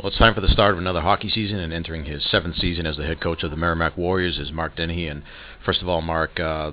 [0.00, 2.86] Well, it's time for the start of another hockey season, and entering his seventh season
[2.86, 5.08] as the head coach of the Merrimack Warriors is Mark Dennehy.
[5.08, 5.22] And
[5.62, 6.72] first of all, Mark, uh,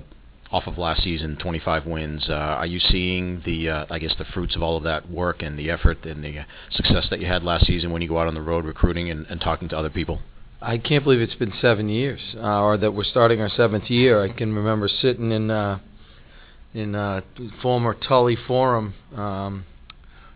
[0.50, 2.24] off of last season, 25 wins.
[2.30, 5.42] Uh, are you seeing the, uh, I guess, the fruits of all of that work
[5.42, 8.28] and the effort and the success that you had last season when you go out
[8.28, 10.20] on the road recruiting and, and talking to other people?
[10.62, 14.24] I can't believe it's been seven years, uh, or that we're starting our seventh year.
[14.24, 15.80] I can remember sitting in uh,
[16.72, 17.20] in uh,
[17.60, 18.94] former Tully Forum.
[19.14, 19.66] Um,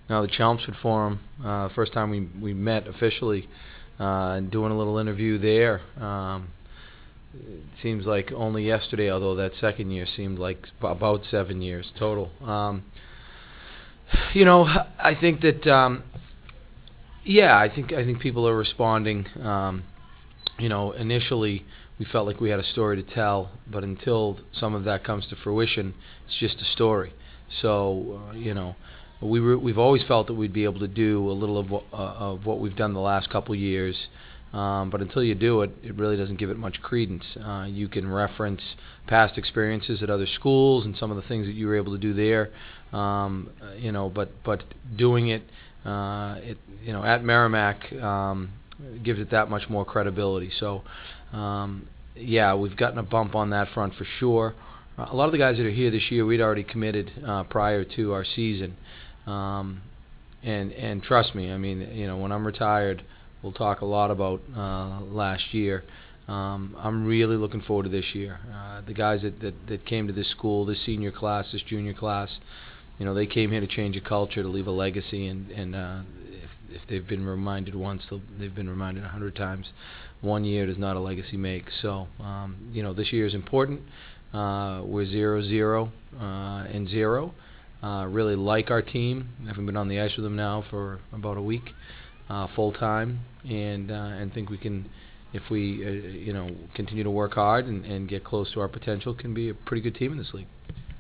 [0.09, 1.21] now the Chelmsford Forum.
[1.45, 3.49] Uh, first time we we met officially,
[3.99, 5.81] uh, doing a little interview there.
[6.03, 6.49] Um,
[7.35, 12.31] it seems like only yesterday, although that second year seemed like about seven years total.
[12.45, 12.85] Um,
[14.35, 14.65] you know,
[14.99, 16.03] I think that um,
[17.25, 19.27] yeah, I think I think people are responding.
[19.43, 19.85] Um,
[20.59, 21.65] you know, initially
[21.99, 25.27] we felt like we had a story to tell, but until some of that comes
[25.29, 25.95] to fruition,
[26.27, 27.13] it's just a story.
[27.61, 28.77] So, uh, you know,
[29.23, 31.85] we were, we've always felt that we'd be able to do a little of what,
[31.93, 33.97] uh, of what we've done the last couple years.
[34.53, 37.25] Um, but until you do it, it really doesn't give it much credence.
[37.43, 38.61] Uh, you can reference
[39.07, 41.99] past experiences at other schools and some of the things that you were able to
[41.99, 42.51] do there,
[42.93, 44.11] um, you know.
[44.11, 44.63] But but
[44.95, 45.43] doing it,
[45.87, 48.51] uh, it you know, at Merrimack um,
[49.03, 50.51] gives it that much more credibility.
[50.61, 50.83] So,
[51.33, 54.55] um, yeah, we've gotten a bump on that front for sure.
[54.99, 57.85] a lot of the guys that are here this year, we'd already committed uh, prior
[57.85, 58.77] to our season.
[59.27, 59.83] Um,
[60.43, 63.03] and and trust me, I mean, you know, when I'm retired,
[63.43, 65.85] we'll talk a lot about uh, last year.
[66.29, 68.41] Um, I'm really looking forward to this year.
[68.53, 71.95] Uh, the guys that, that that came to this school, this senior class, this junior
[71.95, 72.31] class,
[72.99, 75.75] you know, they came here to change a culture, to leave a legacy, and and
[75.75, 76.01] uh,
[76.31, 78.03] if if they've been reminded once,
[78.39, 79.67] they've been reminded a hundred times.
[80.21, 81.65] One year does not a legacy make.
[81.83, 83.81] So, um, you know, this year is important.
[84.33, 87.35] Uh, we're zero zero uh, and zero.
[87.83, 89.29] Uh, really like our team.
[89.43, 91.71] I haven't been on the ice with them now for about a week,
[92.31, 94.89] uh, full time, and uh, and think we can,
[95.33, 98.69] if we uh, you know continue to work hard and, and get close to our
[98.69, 100.47] potential, can be a pretty good team in this league.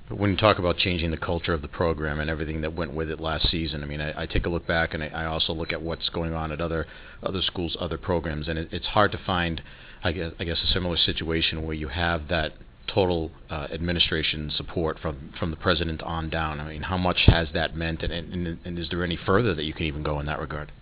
[0.08, 3.08] When you talk about changing the culture of the program and everything that went with
[3.08, 5.54] it last season, I mean, I, I take a look back and I, I, also
[5.54, 6.86] look at what's going on at other
[7.22, 9.62] other schools, other programs, and it, it's hard to find,
[10.02, 12.54] I guess, I guess, a similar situation where you have that
[12.86, 16.60] total uh, administration support from from the president on down.
[16.60, 19.64] I mean, how much has that meant, and, and, and is there any further that
[19.64, 20.72] you can even go in that regard?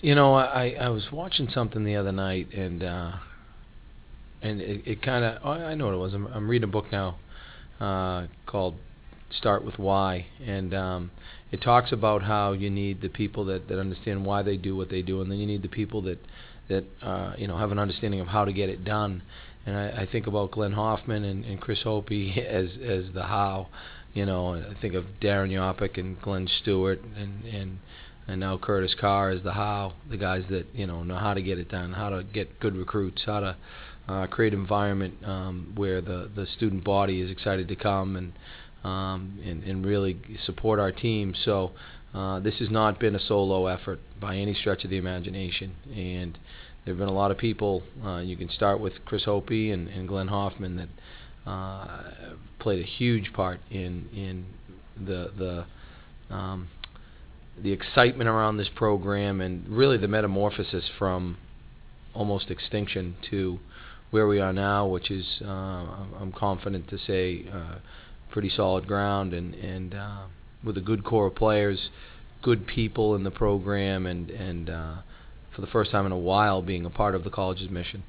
[0.00, 3.12] You know, I, I was watching something the other night, and uh,
[4.42, 6.14] and it, it kind of oh, I know what it was.
[6.14, 7.18] I'm, I'm reading a book now
[7.80, 8.76] uh, called
[9.30, 11.10] Start with Why, and um,
[11.52, 14.88] it talks about how you need the people that, that understand why they do what
[14.88, 16.18] they do, and then you need the people that
[16.68, 19.22] that uh, you know have an understanding of how to get it done.
[19.66, 23.68] And I, I think about Glenn Hofmann and, and Chris Hopey as as the how.
[24.12, 27.78] You know, I think of Darren Yopik and Glenn Stewart and and
[28.26, 31.42] and now Curtis Carr as the how, the guys that you know know how to
[31.42, 33.56] get it done, how to get good recruits, how to
[34.08, 38.32] uh, create environment um, where the the student body is excited to come and
[38.84, 41.34] um, and, and really support our team.
[41.44, 41.72] So
[42.14, 46.38] uh, this has not been a solo effort by any stretch of the imagination, and
[46.90, 47.84] there have been a lot of people.
[48.04, 52.02] Uh, you can start with Chris Hopey and, and Glenn Hofmann that uh,
[52.58, 54.46] played a huge part in in
[54.96, 56.66] the the um,
[57.62, 61.36] the excitement around this program and really the metamorphosis from
[62.12, 63.60] almost extinction to
[64.10, 67.76] where we are now, which is uh, I'm confident to say uh,
[68.32, 70.22] pretty solid ground and and uh,
[70.64, 71.90] with a good core of players,
[72.42, 74.94] good people in the program, and and uh,
[75.60, 78.02] for the first time in a while being a part of the college's mission.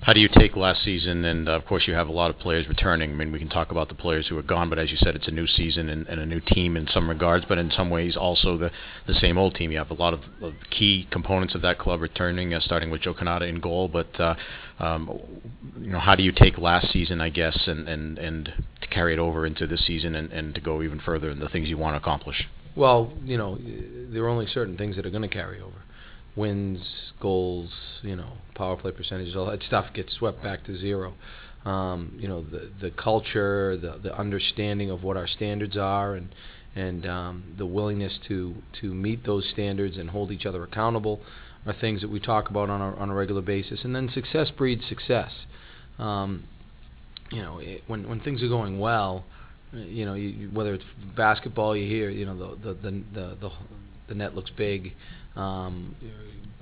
[0.00, 1.24] How do you take last season?
[1.24, 3.12] And uh, of course, you have a lot of players returning.
[3.12, 5.14] I mean, we can talk about the players who are gone, but as you said,
[5.14, 7.88] it's a new season and, and a new team in some regards, but in some
[7.88, 8.72] ways also the,
[9.06, 9.70] the same old team.
[9.70, 13.02] You have a lot of, of key components of that club returning, uh, starting with
[13.02, 13.86] Joe Cannata in goal.
[13.86, 14.34] But uh,
[14.80, 15.20] um,
[15.78, 19.12] you know, how do you take last season, I guess, and, and, and to carry
[19.12, 21.78] it over into this season and, and to go even further in the things you
[21.78, 22.48] want to accomplish?
[22.74, 25.76] Well, you know, there are only certain things that are going to carry over
[26.36, 26.80] wins,
[27.20, 27.70] goals,
[28.02, 31.14] you know, power play percentages, all that stuff gets swept back to zero.
[31.64, 36.34] Um, you know, the the culture, the the understanding of what our standards are, and
[36.74, 41.20] and um, the willingness to to meet those standards and hold each other accountable
[41.66, 43.80] are things that we talk about on a on a regular basis.
[43.84, 45.30] And then success breeds success.
[45.98, 46.44] Um,
[47.30, 49.24] you know, it, when when things are going well,
[49.72, 50.84] you know, you, whether it's
[51.16, 53.50] basketball, you hear, you know, the the the the, the,
[54.08, 54.94] the net looks big.
[55.36, 55.96] Um,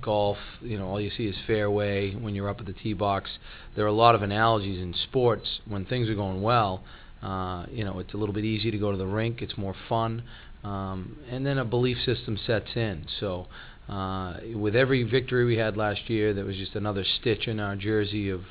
[0.01, 3.29] golf, you know, all you see is fairway when you're up at the tee box.
[3.75, 6.83] There are a lot of analogies in sports when things are going well.
[7.21, 9.41] Uh, you know, it's a little bit easier to go to the rink.
[9.41, 10.23] It's more fun.
[10.63, 13.05] Um, and then a belief system sets in.
[13.19, 13.47] So,
[13.89, 17.75] uh, with every victory we had last year, that was just another stitch in our
[17.75, 18.41] jersey of,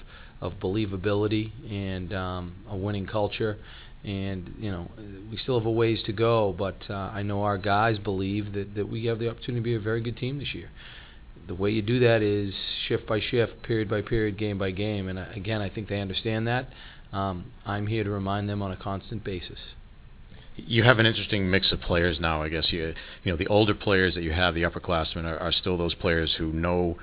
[0.40, 3.56] of believability and um, a winning culture.
[4.02, 4.91] And, you know,
[5.31, 8.75] we still have a ways to go, but uh, I know our guys believe that,
[8.75, 10.70] that we have the opportunity to be a very good team this year.
[11.47, 12.55] The way you do that is
[12.87, 15.08] shift by shift, period by period, game by game.
[15.08, 16.69] And uh, again, I think they understand that.
[17.12, 19.58] Um, I'm here to remind them on a constant basis.
[20.56, 22.43] You have an interesting mix of players now.
[22.43, 22.94] I guess you
[23.25, 26.35] you know the older players that you have, the upperclassmen, are, are still those players
[26.38, 26.99] who know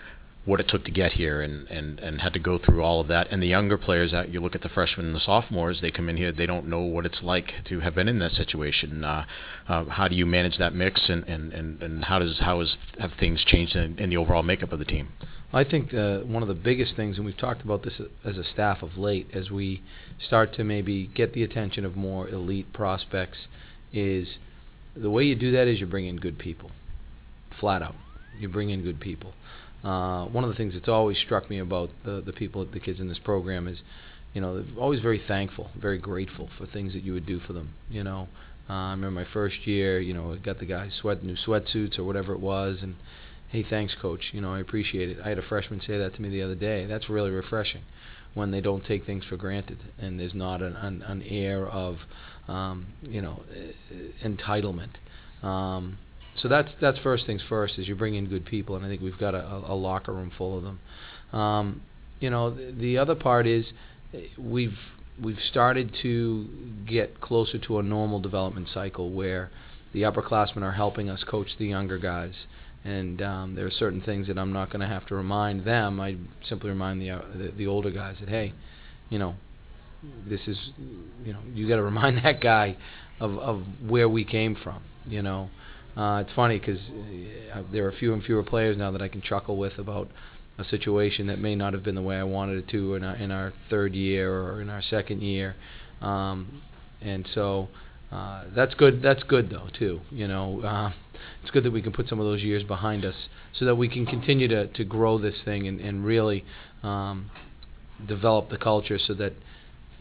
[0.48, 3.10] what it took to get here and, and, and had to go through all of
[3.10, 3.28] that.
[3.32, 6.08] And the younger players, that you look at the freshmen and the sophomores, they come
[6.08, 9.04] in here, they don't know what it's like to have been in that situation.
[9.04, 9.26] Uh,
[9.68, 12.78] uh, how do you manage that mix, and, and, and, and how does how is
[12.98, 15.10] have things changed in, in the overall makeup of the team?
[15.52, 18.44] I think uh, one of the biggest things, and we've talked about this as a
[18.46, 19.84] staff of late, as we
[20.26, 23.38] start to maybe get the attention of more elite prospects,
[23.92, 24.30] is
[24.96, 26.72] the way you do that is you bring in good people,
[27.60, 27.96] flat out.
[28.40, 29.34] You bring in good people.
[29.88, 33.00] Uh, one of the things that's always struck me about the, the people, the kids
[33.00, 33.78] in this program is,
[34.34, 37.54] you know, they're always very thankful, very grateful for things that you would do for
[37.54, 37.74] them.
[37.90, 38.28] You know,
[38.70, 41.98] uh, I remember my first year, you know, I got the guys sweat new sweatsuits
[41.98, 42.96] or whatever it was, and
[43.48, 44.26] hey, thanks, coach.
[44.34, 45.20] You know, I appreciate it.
[45.24, 46.86] I had a freshman say that to me the other day.
[46.86, 47.84] That's really refreshing
[48.34, 51.96] when they don't take things for granted and there's not an, an, an air of,
[52.50, 53.42] um, you know,
[54.22, 54.90] entitlement.
[55.42, 55.98] Um,
[56.42, 59.02] so that's that's first things first is you bring in good people, and I think
[59.02, 60.80] we've got a, a locker room full of them.
[61.40, 61.82] Um,
[62.20, 63.66] you know, the, the other part is
[64.38, 64.78] we've
[65.22, 66.48] we've started to
[66.88, 69.50] get closer to a normal development cycle where
[69.94, 72.34] the upperclassmen are helping us coach the younger guys.
[72.84, 76.00] And um, there are certain things that I'm not going to have to remind them.
[76.00, 76.18] I
[76.48, 78.54] simply remind the, uh, the the older guys that hey,
[79.10, 79.36] you know,
[80.28, 80.58] this is,
[81.26, 82.78] you know, you got to remind that guy
[83.20, 84.82] of of where we came from.
[85.06, 85.50] You know,
[85.98, 86.80] uh, it's funny because
[87.54, 90.10] uh, there are fewer and fewer players now that I can chuckle with about
[90.60, 93.16] a situation that may not have been the way I wanted it to in our,
[93.16, 95.56] in our third year or in our second year,
[96.02, 96.62] um,
[97.02, 97.70] and so
[98.12, 99.02] uh, that's good.
[99.02, 100.02] That's good though too.
[100.12, 100.92] You know, uh,
[101.42, 103.16] it's good that we can put some of those years behind us
[103.54, 106.46] so that we can continue to, to grow this thing and, and really
[106.84, 107.30] um,
[108.08, 109.34] develop the culture so that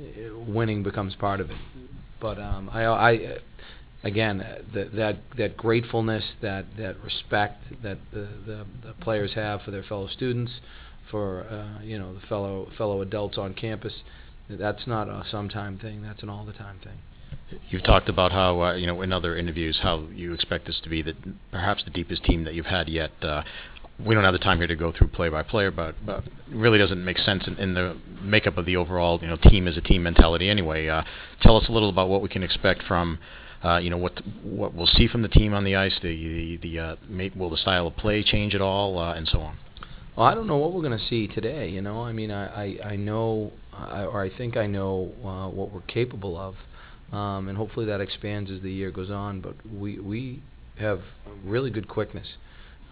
[0.01, 1.57] uh, winning becomes part of it.
[2.21, 3.39] But um, I, I
[4.03, 4.39] again,
[4.75, 9.83] that that that gratefulness, that that respect that the, the, the players have for their
[9.83, 10.53] fellow students,
[11.11, 13.93] for uh, you know the fellow fellow adults on campus,
[14.49, 16.03] that's not a sometime thing.
[16.03, 16.99] That's an all the time thing.
[17.71, 20.89] You've talked about how uh, you know in other interviews how you expect this to
[20.89, 21.15] be the
[21.51, 23.13] perhaps the deepest team that you've had yet.
[23.23, 23.43] Uh,
[24.05, 26.23] we don't have the time here to go through play by player, but, but
[26.53, 29.77] really doesn't make sense in, in, the makeup of the overall you know team as
[29.77, 30.51] a team mentality.
[30.51, 31.03] Anyway, uh,
[31.41, 33.19] tell us a little about what we can expect from
[33.65, 35.95] uh, you know what what we'll see from the team on the ice.
[36.03, 39.27] The the, the uh, may, will the style of play change at all, uh, and
[39.29, 39.57] so on.
[40.17, 41.69] Well, I don't know what we're going to see today.
[41.69, 45.49] You know, I mean, I I, I know, I, or I think I know uh,
[45.49, 46.55] what we're capable of,
[47.17, 49.41] um, and hopefully that expands as the year goes on.
[49.41, 50.43] But we we
[50.79, 51.01] have
[51.45, 52.27] really good quickness,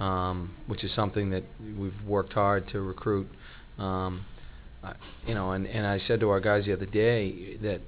[0.00, 1.44] um, which is something that
[1.78, 3.28] we've worked hard to recruit.
[3.78, 4.26] Um,
[5.26, 7.80] you know, and, and I said to our guys the other day that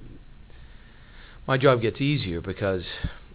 [1.47, 2.83] my job gets easier because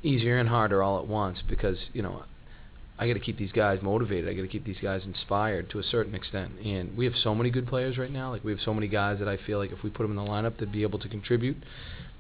[0.04, 2.24] easier and harder all at once because you know
[3.02, 4.30] I got to keep these guys motivated.
[4.30, 6.52] I got to keep these guys inspired to a certain extent.
[6.64, 8.30] And we have so many good players right now.
[8.30, 10.24] Like we have so many guys that I feel like if we put them in
[10.24, 11.58] the lineup, they'd be able to contribute.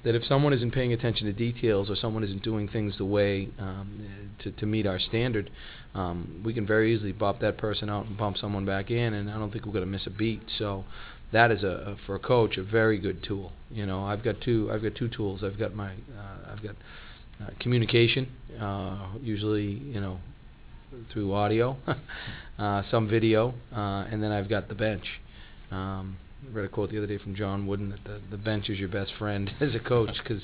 [0.03, 3.49] That if someone isn't paying attention to details or someone isn't doing things the way
[3.59, 5.51] um, to, to meet our standard,
[5.93, 9.29] um, we can very easily bump that person out and bump someone back in, and
[9.29, 10.41] I don't think we're going to miss a beat.
[10.57, 10.85] So
[11.33, 13.51] that is a for a coach a very good tool.
[13.69, 15.43] You know, I've got two I've got two tools.
[15.43, 16.75] I've got my uh, I've got
[17.41, 20.19] uh, communication, uh, usually you know
[21.11, 21.77] through audio,
[22.59, 25.05] uh, some video, uh, and then I've got the bench.
[25.71, 28.69] Um, I read a quote the other day from John Wooden that the, the bench
[28.69, 30.43] is your best friend as a coach because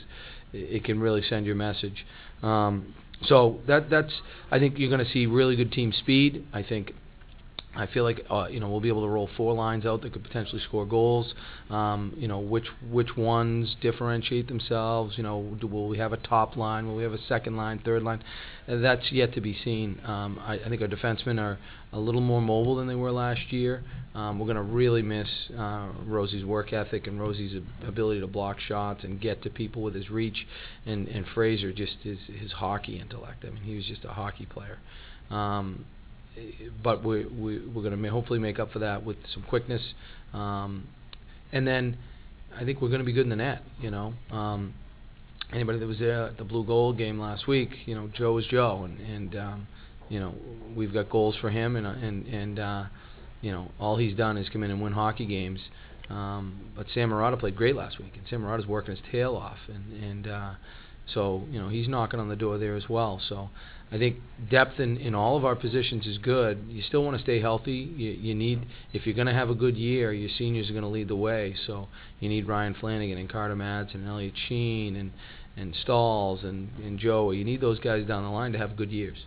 [0.53, 2.05] it, it, can really send your message.
[2.41, 4.13] Um, so that that's
[4.51, 6.45] I think you're going to see really good team speed.
[6.53, 6.93] I think
[7.77, 10.11] I feel like uh, you know we'll be able to roll four lines out that
[10.11, 11.33] could potentially score goals.
[11.69, 15.17] Um, you know which which ones differentiate themselves.
[15.17, 16.87] You know do, will we have a top line?
[16.87, 18.23] Will we have a second line, third line?
[18.67, 20.01] That's yet to be seen.
[20.03, 21.57] Um, I, I, think our defensemen are
[21.93, 23.83] a little more mobile than they were last year.
[24.13, 28.59] Um, we're going to really miss uh, Rosie's work ethic and Rosie's ability to block
[28.59, 30.47] shots and get to people with his reach,
[30.85, 33.45] and, and Fraser just his his hockey intellect.
[33.45, 34.79] I mean he was just a hockey player.
[35.29, 35.85] Um,
[36.83, 39.81] but we, we, we're going to hopefully make up for that with some quickness.
[40.33, 40.87] Um,
[41.51, 41.97] and then
[42.55, 44.13] I think we're going to be good in the net, you know.
[44.31, 44.73] Um,
[45.53, 48.45] anybody that was there at the blue gold game last week, you know, Joe is
[48.47, 49.67] Joe, and and um,
[50.09, 50.33] you know
[50.75, 52.83] we've got goals for him, and uh, and and uh,
[53.41, 55.59] you know all he's done is come in and win hockey games.
[56.09, 59.57] Um, but Sam Marotta played great last week, and Sam Marotta's working his tail off,
[59.67, 60.51] and and uh,
[61.13, 63.21] so you know he's knocking on the door there as well.
[63.27, 63.49] So
[63.91, 64.17] I think
[64.49, 66.65] depth in, in all of our positions is good.
[66.67, 67.93] You still want to stay healthy.
[67.95, 70.83] You, you need if you're going to have a good year, your seniors are going
[70.83, 71.55] to lead the way.
[71.65, 71.87] So
[72.19, 75.11] you need Ryan Flanagan and Carter Madsen and Elliot Sheen and
[75.55, 77.37] and Stalls and, and Joey.
[77.37, 79.17] You need those guys down the line to have good years.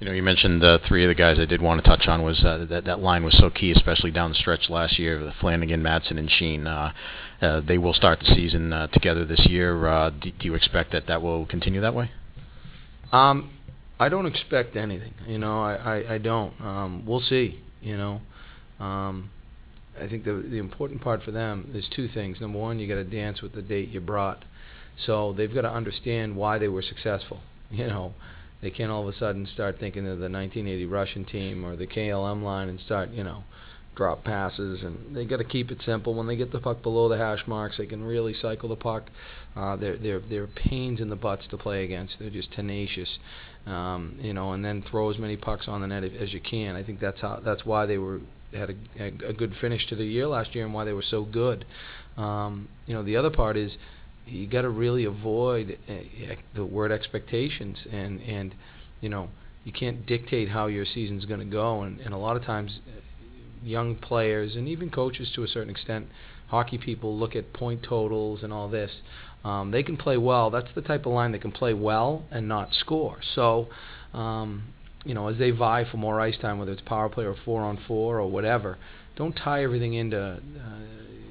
[0.00, 2.22] You know, you mentioned uh, three of the guys I did want to touch on
[2.22, 5.22] was uh, that that line was so key, especially down the stretch last year.
[5.22, 6.66] with Flanagan, Madsen, and Sheen.
[6.66, 6.92] Uh,
[7.40, 9.86] uh, they will start the season uh, together this year.
[9.86, 12.10] Uh, do, do you expect that that will continue that way?
[13.12, 13.50] Um,
[13.98, 15.14] I don't expect anything.
[15.26, 16.60] You know, I, I, I don't.
[16.60, 17.60] Um, we'll see.
[17.80, 18.20] You know,
[18.80, 19.30] um,
[20.00, 22.40] I think the the important part for them is two things.
[22.40, 24.44] Number one, you got to dance with the date you brought.
[25.06, 27.40] So they've got to understand why they were successful.
[27.70, 28.14] You know,
[28.60, 31.86] they can't all of a sudden start thinking of the 1980 Russian team or the
[31.86, 33.44] KLM line and start, you know,
[33.94, 34.82] drop passes.
[34.82, 36.14] And they got to keep it simple.
[36.14, 39.10] When they get the puck below the hash marks, they can really cycle the puck.
[39.54, 42.14] Uh, they're they're they're pains in the butts to play against.
[42.18, 43.18] They're just tenacious,
[43.66, 46.76] um, you know, and then throw as many pucks on the net as you can.
[46.76, 48.20] I think that's how that's why they were
[48.52, 51.24] had a, a good finish to the year last year and why they were so
[51.24, 51.64] good.
[52.16, 53.72] Um, you know, the other part is
[54.28, 55.94] you got to really avoid uh,
[56.54, 57.78] the word expectations.
[57.90, 58.54] And and
[59.00, 59.28] you know
[59.64, 61.82] you can't dictate how your season's going to go.
[61.82, 63.00] And, and a lot of times uh,
[63.62, 66.06] young players and even coaches to a certain extent
[66.48, 68.90] hockey people look at point totals and all this.
[69.44, 70.50] Um, they can play well.
[70.50, 73.18] That's the type of line that can play well and not score.
[73.34, 73.68] So
[74.14, 74.72] um,
[75.04, 77.62] you know as they vie for more ice time whether it's power play or four
[77.62, 78.78] on four or whatever
[79.16, 80.40] don't tie everything into uh,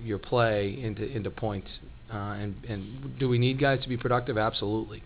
[0.04, 1.70] your play into into points
[2.12, 4.38] uh, and, and do we need guys to be productive?
[4.38, 5.04] Absolutely.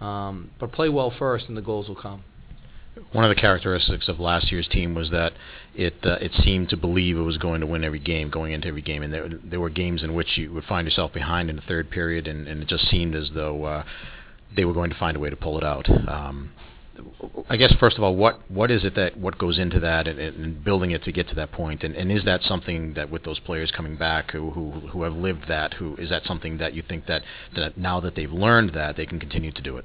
[0.00, 2.24] Um, but play well first, and the goals will come.
[3.12, 5.32] One of the characteristics of last year's team was that
[5.74, 8.68] it uh, it seemed to believe it was going to win every game, going into
[8.68, 11.56] every game, and there there were games in which you would find yourself behind in
[11.56, 13.84] the third period, and, and it just seemed as though uh,
[14.54, 15.88] they were going to find a way to pull it out.
[16.08, 16.52] Um,
[17.48, 20.18] I guess first of all, what what is it that what goes into that and,
[20.18, 23.24] and building it to get to that point, and, and is that something that with
[23.24, 26.74] those players coming back who, who who have lived that, who is that something that
[26.74, 27.22] you think that
[27.56, 29.84] that now that they've learned that they can continue to do it?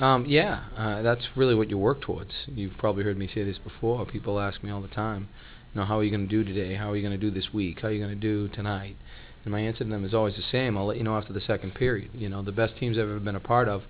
[0.00, 2.32] Um, yeah, uh, that's really what you work towards.
[2.46, 4.04] You've probably heard me say this before.
[4.06, 5.28] People ask me all the time,
[5.72, 6.74] you know, how are you going to do today?
[6.74, 7.80] How are you going to do this week?
[7.80, 8.96] How are you going to do tonight?
[9.44, 10.76] And my answer to them is always the same.
[10.76, 12.10] I'll let you know after the second period.
[12.14, 13.82] You know, the best teams I've ever been a part of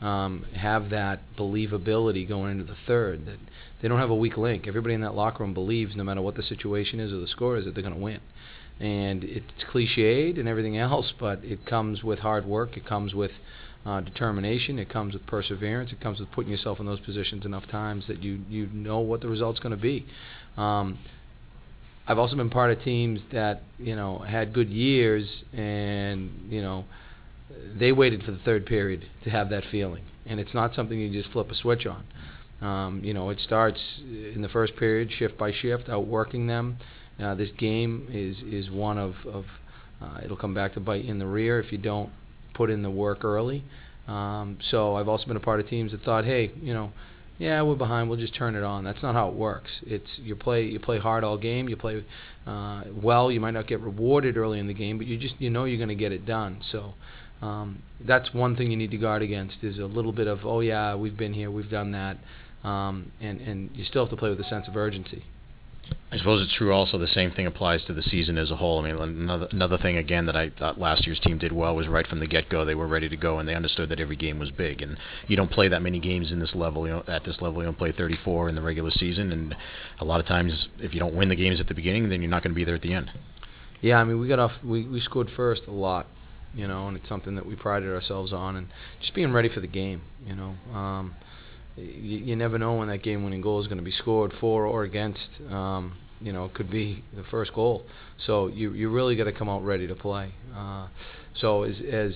[0.00, 3.26] um, have that believability going into the third.
[3.26, 3.38] That
[3.80, 4.66] they don't have a weak link.
[4.66, 7.56] Everybody in that locker room believes, no matter what the situation is or the score
[7.56, 8.20] is, that they're going to win.
[8.78, 12.76] And it's cliched and everything else, but it comes with hard work.
[12.76, 13.30] It comes with
[13.86, 14.78] uh, determination.
[14.78, 15.92] It comes with perseverance.
[15.92, 19.20] It comes with putting yourself in those positions enough times that you you know what
[19.20, 20.04] the result's going to be.
[20.56, 20.98] Um,
[22.08, 26.84] I've also been part of teams that you know had good years and you know
[27.78, 31.10] they waited for the third period to have that feeling, and it's not something you
[31.10, 32.04] just flip a switch on.
[32.60, 36.78] Um, you know, it starts in the first period, shift by shift, outworking them.
[37.22, 39.44] Uh, this game is is one of, of
[40.00, 42.10] uh, it'll come back to bite you in the rear if you don't
[42.54, 43.64] put in the work early.
[44.08, 46.92] Um, so I've also been a part of teams that thought, hey, you know,
[47.38, 48.84] yeah, we're behind, we'll just turn it on.
[48.84, 49.70] That's not how it works.
[49.82, 52.02] It's you play you play hard all game, you play
[52.46, 53.30] uh, well.
[53.30, 55.76] You might not get rewarded early in the game, but you just you know you're
[55.76, 56.60] going to get it done.
[56.72, 56.94] So
[57.42, 60.60] um, that's one thing you need to guard against is a little bit of oh
[60.60, 62.16] yeah we've been here we've done that
[62.64, 65.24] um, and and you still have to play with a sense of urgency.
[66.10, 66.72] I suppose it's true.
[66.72, 68.80] Also, the same thing applies to the season as a whole.
[68.80, 71.86] I mean, another another thing again that I thought last year's team did well was
[71.86, 74.38] right from the get-go they were ready to go and they understood that every game
[74.38, 74.82] was big.
[74.82, 74.96] And
[75.28, 76.86] you don't play that many games in this level.
[76.86, 79.30] You know, at this level, you don't play 34 in the regular season.
[79.30, 79.54] And
[80.00, 82.30] a lot of times, if you don't win the games at the beginning, then you're
[82.30, 83.10] not going to be there at the end.
[83.80, 84.52] Yeah, I mean, we got off.
[84.64, 86.06] We, we scored first a lot
[86.56, 88.68] you know, and it's something that we prided ourselves on, and
[89.00, 90.54] just being ready for the game, you know.
[90.74, 91.14] Um,
[91.76, 94.82] you, you never know when that game-winning goal is going to be scored for or
[94.82, 95.28] against.
[95.50, 97.84] Um, you know, it could be the first goal.
[98.26, 100.32] So you you really got to come out ready to play.
[100.56, 100.88] Uh,
[101.38, 102.12] so as as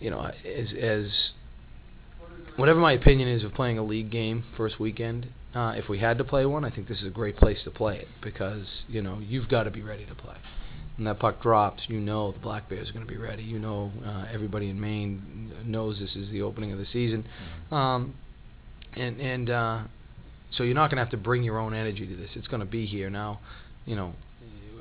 [0.00, 1.30] you know, as as
[2.56, 6.18] whatever my opinion is of playing a league game first weekend, uh, if we had
[6.18, 9.00] to play one, I think this is a great place to play it because you
[9.00, 10.38] know you've got to be ready to play
[10.98, 13.44] when that puck drops, you know the Black Bears are going to be ready.
[13.44, 17.24] You know uh, everybody in Maine knows this is the opening of the season,
[17.70, 18.14] um,
[18.94, 19.82] and and uh,
[20.50, 22.30] so you're not going to have to bring your own energy to this.
[22.34, 23.38] It's going to be here now.
[23.86, 24.14] You know,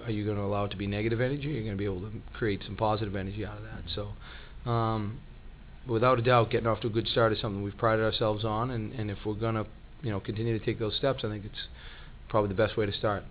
[0.05, 1.59] are you going to allow it to be negative energy?
[1.59, 3.83] Are going to be able to create some positive energy out of that?
[3.93, 5.19] So, um,
[5.87, 8.71] without a doubt, getting off to a good start is something we've prided ourselves on,
[8.71, 9.67] and, and if we're going to,
[10.01, 11.67] you know, continue to take those steps, I think it's
[12.27, 13.23] probably the best way to start.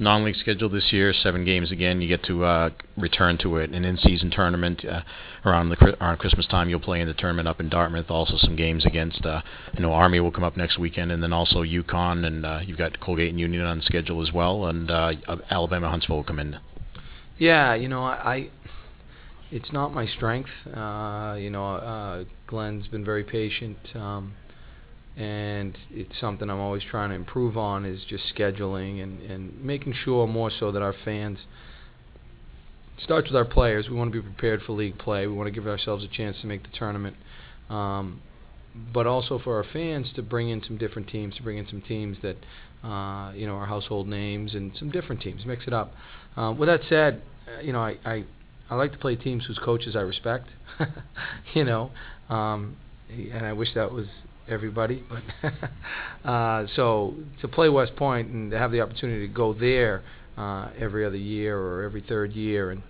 [0.00, 2.00] Non-league schedule this year, seven games again.
[2.00, 5.02] You get to uh, return to it, an in-season tournament uh,
[5.44, 6.70] around the around Christmas time.
[6.70, 8.10] You'll play in the tournament up in Dartmouth.
[8.10, 9.42] Also, some games against, uh,
[9.74, 12.78] you know, Army will come up next weekend, and then also UConn, and uh, you've
[12.78, 15.12] got Colgate and Union on schedule as well, and uh,
[15.50, 16.58] Alabama Huntsville will come in.
[17.36, 18.48] Yeah, you know, I
[19.50, 20.50] it's not my strength.
[20.66, 23.76] Uh, you know, uh, Glenn's been very patient.
[23.94, 24.34] Um,
[25.20, 29.92] and it's something I'm always trying to improve on is just scheduling and, and making
[29.92, 31.40] sure more so that our fans
[33.04, 33.86] starts with our players.
[33.90, 35.26] We want to be prepared for league play.
[35.26, 37.16] We want to give ourselves a chance to make the tournament,
[37.68, 38.22] um,
[38.94, 41.82] but also for our fans to bring in some different teams, to bring in some
[41.82, 42.36] teams that
[42.82, 45.44] uh, you know are household names and some different teams.
[45.44, 45.92] Mix it up.
[46.34, 48.24] Uh, with that said, uh, you know I, I
[48.70, 50.48] I like to play teams whose coaches I respect.
[51.54, 51.90] you know,
[52.30, 52.78] um,
[53.10, 54.06] and I wish that was
[54.50, 55.02] everybody.
[55.08, 60.02] But uh, so to play West Point and to have the opportunity to go there
[60.36, 62.82] uh, every other year or every third year, and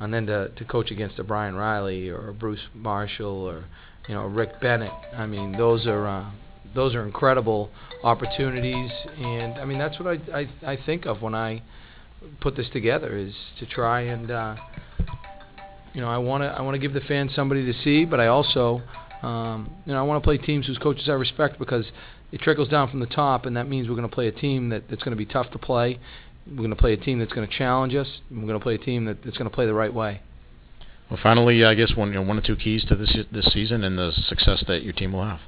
[0.00, 3.64] and then to, to coach against a Brian Riley or a Bruce Marshall or
[4.08, 4.92] you know Rick Bennett.
[5.14, 6.30] I mean, those are uh,
[6.74, 7.70] those are incredible
[8.02, 11.62] opportunities, and I mean that's what I I, I think of when I
[12.40, 14.30] put this together is to try and.
[14.30, 14.56] Uh,
[15.94, 18.18] you know, I want to I want to give the fans somebody to see, but
[18.18, 18.80] I also
[19.22, 21.86] um, you know, I want to play teams whose coaches I respect because
[22.32, 24.70] it trickles down from the top, and that means we're going to play a team
[24.70, 26.00] that, that's going to be tough to play.
[26.46, 28.08] We're going to play a team that's going to challenge us.
[28.30, 30.20] And we're going to play a team that, that's going to play the right way.
[31.08, 33.84] Well, finally, I guess one you know, one or two keys to this this season
[33.84, 35.40] and the success that your team will have.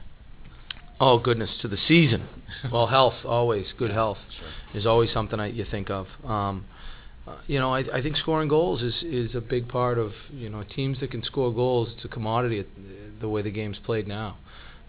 [1.01, 2.29] Oh goodness, to the season.
[2.73, 4.79] well, health always good health sure.
[4.79, 6.07] is always something I, you think of.
[6.23, 6.67] Um,
[7.27, 10.51] uh, you know, I, I think scoring goals is, is a big part of you
[10.51, 11.89] know teams that can score goals.
[11.97, 12.67] It's a commodity
[13.21, 14.37] the way the game's played now.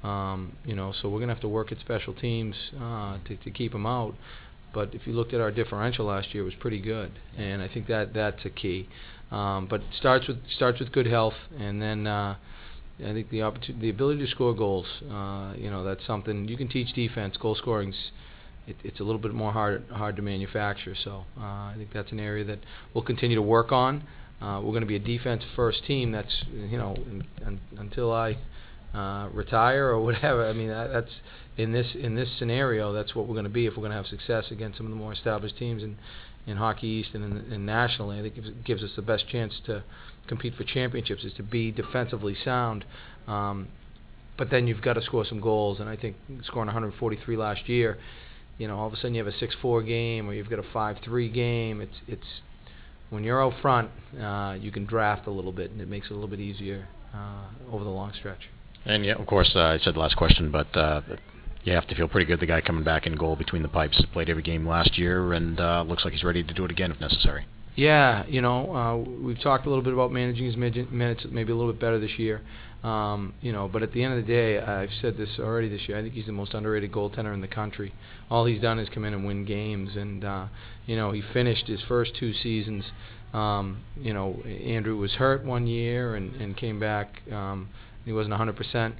[0.04, 3.52] Um, you know, so we're gonna have to work at special teams uh, to, to
[3.52, 4.16] keep them out.
[4.74, 7.70] But if you looked at our differential last year, it was pretty good, and I
[7.70, 8.90] think that that's a key.
[9.32, 12.36] Um, but it starts with starts with good health, and then uh,
[13.00, 14.86] I think the opportunity, the ability to score goals.
[15.10, 17.38] Uh, you know, that's something you can teach defense.
[17.38, 18.12] Goal scoring's
[18.68, 20.96] it's a little bit more hard hard to manufacture.
[21.04, 22.60] So uh, I think that's an area that
[22.94, 24.04] we'll continue to work on.
[24.42, 26.12] Uh, we're going to be a defense first team.
[26.12, 28.38] That's you know in, in, until I
[28.94, 30.48] uh, retire or whatever.
[30.48, 31.12] I mean that, that's
[31.58, 32.94] in this in this scenario.
[32.94, 34.92] That's what we're going to be if we're going to have success against some of
[34.92, 35.98] the more established teams in
[36.48, 38.20] in Hockey East and, in, and nationally.
[38.20, 39.84] I think it gives us the best chance to
[40.28, 42.86] compete for championships is to be defensively sound.
[43.28, 43.68] Um,
[44.38, 47.98] but then you've got to score some goals, and I think scoring 143 last year
[48.58, 50.64] you know, all of a sudden you have a 6-4 game or you've got a
[50.64, 51.82] 5-3 game.
[51.82, 52.42] It's it's
[53.10, 53.90] when you're out front,
[54.20, 56.88] uh, you can draft a little bit, and it makes it a little bit easier
[57.14, 58.50] uh, over the long stretch.
[58.86, 61.02] And yeah, of course, uh, I said the last question, but uh,
[61.64, 62.40] you have to feel pretty good.
[62.40, 65.60] The guy coming back in goal between the pipes played every game last year, and
[65.60, 67.46] uh, looks like he's ready to do it again if necessary.
[67.76, 71.56] Yeah, you know, uh, we've talked a little bit about managing his minutes maybe a
[71.56, 72.42] little bit better this year.
[72.84, 75.82] Um, you know, but at the end of the day, I've said this already this
[75.88, 75.98] year.
[75.98, 77.94] I think he's the most underrated goaltender in the country.
[78.30, 80.46] All he's done is come in and win games, and uh,
[80.86, 82.86] you know, he finished his first two seasons.
[83.34, 87.24] Um, you know, Andrew was hurt one year and, and came back.
[87.32, 87.70] Um,
[88.06, 88.96] he wasn't 100 percent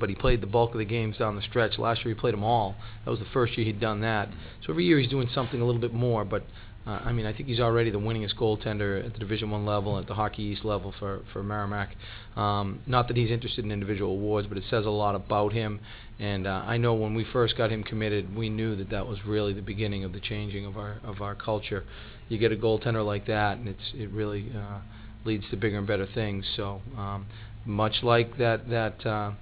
[0.00, 1.78] but he played the bulk of the games down the stretch.
[1.78, 2.74] Last year he played them all.
[3.04, 4.28] That was the first year he'd done that.
[4.66, 6.24] So every year he's doing something a little bit more.
[6.24, 6.42] But
[6.84, 9.98] uh, I mean, I think he's already the winningest goaltender at the Division One level,
[9.98, 11.94] at the Hockey East level for for Merrimack.
[12.34, 15.78] Um, not that he's interested in individual awards, but it says a lot about him.
[16.18, 19.24] And uh, I know when we first got him committed, we knew that that was
[19.24, 21.84] really the beginning of the changing of our of our culture.
[22.28, 24.80] You get a goaltender like that, and it's it really uh,
[25.24, 26.44] leads to bigger and better things.
[26.56, 27.26] So um,
[27.64, 29.32] much like that that uh,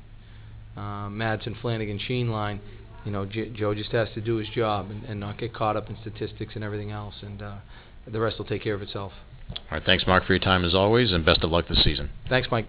[0.76, 2.60] uh, Madsen Flanagan Sheen line
[3.04, 5.76] you know, J- Joe just has to do his job and, and not get caught
[5.76, 7.56] up in statistics and everything else, and uh,
[8.06, 9.12] the rest will take care of itself.
[9.50, 12.10] All right, thanks, Mark, for your time as always, and best of luck this season.
[12.28, 12.66] Thanks, Mike.